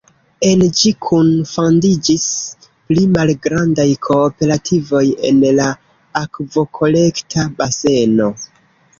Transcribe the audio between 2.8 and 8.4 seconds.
pli malgrandaj kooperativoj en la akvokolekta baseno.